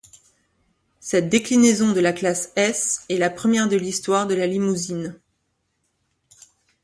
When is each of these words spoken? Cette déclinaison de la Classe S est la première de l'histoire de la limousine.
Cette 0.99 1.29
déclinaison 1.29 1.91
de 1.91 1.99
la 1.99 2.11
Classe 2.11 2.51
S 2.55 3.05
est 3.07 3.19
la 3.19 3.29
première 3.29 3.69
de 3.69 3.75
l'histoire 3.75 4.25
de 4.25 4.33
la 4.33 4.47
limousine. 4.47 5.19